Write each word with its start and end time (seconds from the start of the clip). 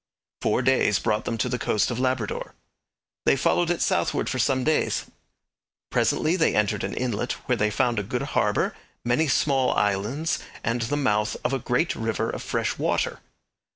Four 0.41 0.63
days 0.63 0.97
brought 0.97 1.25
them 1.25 1.37
to 1.37 1.47
the 1.47 1.59
coast 1.59 1.91
of 1.91 1.99
Labrador. 1.99 2.55
They 3.27 3.35
followed 3.35 3.69
it 3.69 3.83
southward 3.83 4.29
for 4.31 4.39
some 4.39 4.63
days. 4.63 5.05
Presently 5.91 6.35
they 6.35 6.55
entered 6.55 6.83
an 6.83 6.95
inlet 6.95 7.33
where 7.47 7.55
they 7.55 7.69
found 7.69 7.99
a 7.99 8.03
good 8.03 8.23
harbour, 8.33 8.75
many 9.05 9.27
small 9.27 9.71
islands, 9.75 10.39
and 10.63 10.81
the 10.81 10.97
mouth 10.97 11.37
of 11.43 11.53
a 11.53 11.59
great 11.59 11.93
river 11.93 12.31
of 12.31 12.41
fresh 12.41 12.79
water. 12.79 13.19